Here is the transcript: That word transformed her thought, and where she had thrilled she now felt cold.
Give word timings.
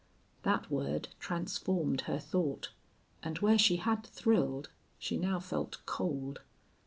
That 0.41 0.71
word 0.71 1.09
transformed 1.19 2.01
her 2.09 2.17
thought, 2.17 2.71
and 3.21 3.37
where 3.37 3.59
she 3.59 3.75
had 3.75 4.03
thrilled 4.03 4.71
she 4.97 5.15
now 5.15 5.39
felt 5.39 5.77
cold. 5.85 6.41